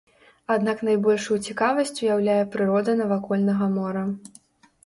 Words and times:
Аднак 0.53 0.79
найбольшую 0.87 1.37
цікавасць 1.51 1.95
уяўляе 2.05 2.39
прырода 2.57 2.97
навакольнага 3.03 3.65
мора. 3.77 4.03